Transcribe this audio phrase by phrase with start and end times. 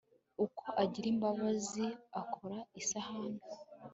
[0.43, 1.85] Ukwo agira imbabazi
[2.21, 3.43] akora isahanii